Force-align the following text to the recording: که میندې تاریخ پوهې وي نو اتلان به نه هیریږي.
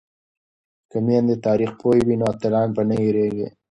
که 0.89 0.97
میندې 1.05 1.35
تاریخ 1.45 1.71
پوهې 1.79 2.01
وي 2.07 2.15
نو 2.21 2.25
اتلان 2.33 2.67
به 2.75 2.81
نه 2.89 2.95
هیریږي. 3.03 3.47